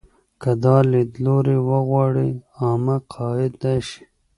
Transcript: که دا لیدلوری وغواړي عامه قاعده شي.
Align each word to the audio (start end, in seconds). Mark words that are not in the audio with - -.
که 0.41 0.51
دا 0.63 0.77
لیدلوری 0.91 1.57
وغواړي 1.69 2.29
عامه 2.59 2.97
قاعده 3.13 3.73
شي. 3.87 4.03